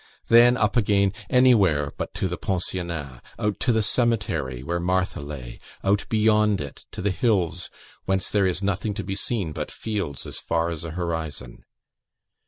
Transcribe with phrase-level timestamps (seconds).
[0.29, 5.59] Then up again anywhere but to the pensionnat out to the cemetery where Martha lay
[5.83, 7.69] out beyond it, to the hills
[8.05, 11.65] whence there is nothing to be seen but fields as far as the horizon.